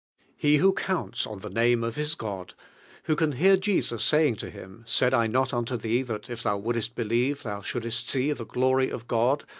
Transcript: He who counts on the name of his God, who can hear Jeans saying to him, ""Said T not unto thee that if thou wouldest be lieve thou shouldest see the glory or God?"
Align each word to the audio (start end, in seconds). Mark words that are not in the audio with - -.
He 0.35 0.57
who 0.57 0.73
counts 0.73 1.27
on 1.27 1.41
the 1.41 1.49
name 1.51 1.83
of 1.83 1.95
his 1.95 2.15
God, 2.15 2.55
who 3.03 3.15
can 3.15 3.33
hear 3.33 3.55
Jeans 3.55 4.01
saying 4.03 4.37
to 4.37 4.49
him, 4.49 4.83
""Said 4.87 5.11
T 5.11 5.27
not 5.27 5.53
unto 5.53 5.77
thee 5.77 6.01
that 6.01 6.27
if 6.27 6.41
thou 6.41 6.57
wouldest 6.57 6.95
be 6.95 7.03
lieve 7.03 7.43
thou 7.43 7.61
shouldest 7.61 8.09
see 8.09 8.33
the 8.33 8.47
glory 8.47 8.91
or 8.91 9.01
God?" 9.07 9.45